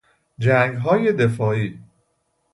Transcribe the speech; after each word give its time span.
جنگهای 0.39 1.13
دفاعی 1.13 1.79